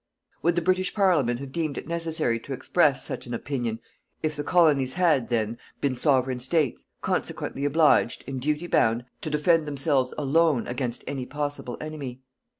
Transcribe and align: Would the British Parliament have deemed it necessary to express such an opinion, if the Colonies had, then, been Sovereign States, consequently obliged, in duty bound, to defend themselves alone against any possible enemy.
Would 0.41 0.55
the 0.55 0.63
British 0.63 0.95
Parliament 0.95 1.39
have 1.41 1.51
deemed 1.51 1.77
it 1.77 1.87
necessary 1.87 2.39
to 2.39 2.53
express 2.53 3.05
such 3.05 3.27
an 3.27 3.35
opinion, 3.35 3.79
if 4.23 4.35
the 4.35 4.43
Colonies 4.43 4.93
had, 4.93 5.29
then, 5.29 5.59
been 5.79 5.93
Sovereign 5.93 6.39
States, 6.39 6.85
consequently 7.01 7.65
obliged, 7.65 8.23
in 8.25 8.39
duty 8.39 8.65
bound, 8.65 9.05
to 9.21 9.29
defend 9.29 9.67
themselves 9.67 10.11
alone 10.17 10.65
against 10.65 11.03
any 11.05 11.27
possible 11.27 11.77
enemy. 11.79 12.19